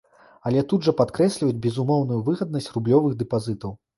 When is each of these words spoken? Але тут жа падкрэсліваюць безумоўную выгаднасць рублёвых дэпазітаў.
Але 0.51 0.61
тут 0.71 0.87
жа 0.87 0.93
падкрэсліваюць 1.01 1.59
безумоўную 1.67 2.19
выгаднасць 2.31 2.71
рублёвых 2.79 3.13
дэпазітаў. 3.23 3.79